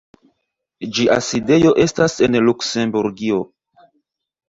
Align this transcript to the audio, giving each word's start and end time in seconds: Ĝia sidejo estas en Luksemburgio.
Ĝia 0.99 1.17
sidejo 1.27 1.75
estas 1.85 2.19
en 2.29 2.41
Luksemburgio. 2.49 3.43